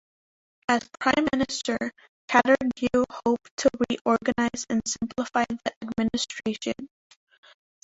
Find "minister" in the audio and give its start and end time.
1.31-1.77